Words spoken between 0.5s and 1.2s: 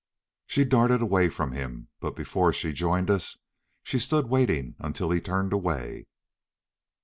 darted